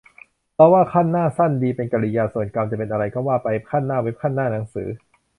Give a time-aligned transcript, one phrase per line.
[0.53, 4.87] เราว่า "คั่นหน้า" สั้นดี เป็นกริยา ส่วนกรรมจะเป็นอะไรก็ว่าไป คั่นหน้าเว็บ คั่นหน้าหนังสือ